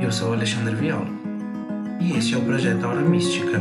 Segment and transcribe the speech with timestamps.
[0.00, 1.06] Eu sou Alexandre Viola
[2.00, 3.60] e este é o projeto Aura Mística,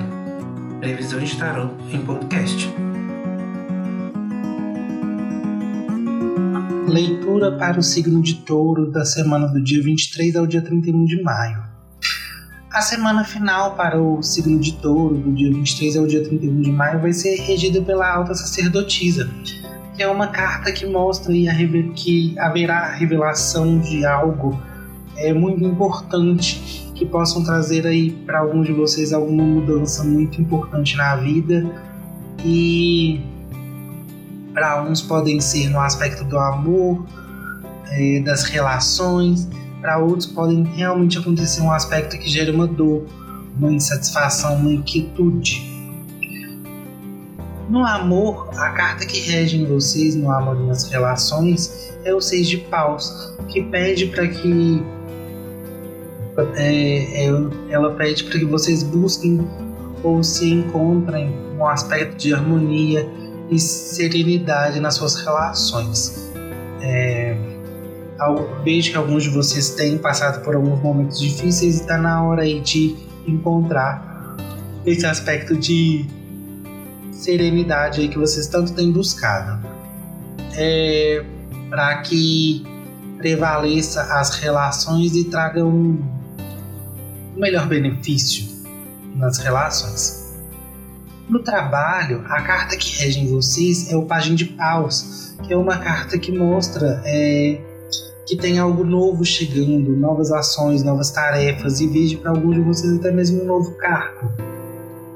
[0.80, 2.74] previsão de tarot em podcast.
[6.88, 11.22] Leitura para o signo de touro da semana do dia 23 ao dia 31 de
[11.22, 11.62] maio.
[12.72, 16.72] A semana final para o signo de touro, do dia 23 ao dia 31 de
[16.72, 19.30] maio, vai ser regida pela alta sacerdotisa,
[19.94, 21.34] que é uma carta que mostra
[21.96, 24.58] que haverá revelação de algo
[25.20, 30.96] é muito importante que possam trazer aí para alguns de vocês alguma mudança muito importante
[30.98, 31.64] na vida
[32.44, 33.22] e
[34.54, 37.06] para uns podem ser no aspecto do amor,
[37.92, 39.48] é, das relações,
[39.80, 43.06] para outros podem realmente acontecer um aspecto que gera uma dor,
[43.58, 45.70] uma insatisfação, uma inquietude.
[47.70, 52.20] No amor, a carta que rege em vocês no amor e nas relações é o
[52.20, 54.84] Seis de Paus, que pede para que
[56.56, 57.32] é, é,
[57.70, 59.48] ela pede para que vocês busquem
[60.04, 63.08] ou se encontrem um aspecto de harmonia
[63.50, 66.32] e serenidade nas suas relações.
[66.82, 67.36] É,
[68.64, 72.44] vejo que alguns de vocês têm passado por alguns momentos difíceis e está na hora
[72.44, 72.96] aí de
[73.28, 74.38] encontrar
[74.86, 76.06] esse aspecto de
[77.12, 79.68] serenidade aí que vocês tanto têm buscado.
[80.56, 81.24] É,
[81.70, 82.64] para que
[83.18, 86.19] prevaleça as relações e traga um
[87.40, 88.48] melhor benefício
[89.16, 90.38] nas relações.
[91.30, 95.58] No trabalho, a carta que rege em vocês é o Pagem de Paus, que é
[95.58, 97.62] uma carta que mostra é,
[98.26, 102.98] que tem algo novo chegando, novas ações, novas tarefas, e vejo para alguns de vocês
[102.98, 104.32] até mesmo um novo cargo.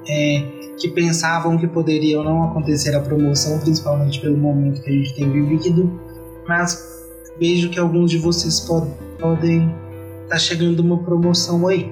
[0.07, 4.94] É, que pensavam que poderia ou não acontecer a promoção, principalmente pelo momento que a
[4.94, 5.99] gente tem vivido,
[6.47, 7.03] mas
[7.39, 9.67] vejo que alguns de vocês pod podem
[10.23, 11.91] estar tá chegando uma promoção aí.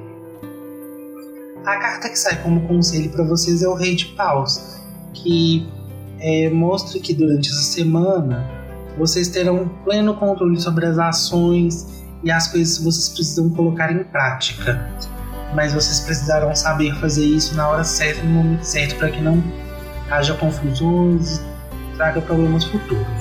[1.65, 4.81] A carta que sai como conselho para vocês é o Rei de Paus,
[5.13, 5.69] que
[6.19, 8.49] é, mostra que durante essa semana
[8.97, 14.03] vocês terão pleno controle sobre as ações e as coisas que vocês precisam colocar em
[14.03, 14.89] prática.
[15.53, 19.43] Mas vocês precisarão saber fazer isso na hora certa, no momento certo, para que não
[20.09, 23.20] haja confusões e traga problemas futuros.